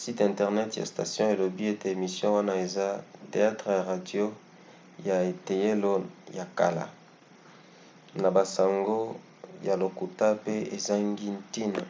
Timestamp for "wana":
2.36-2.54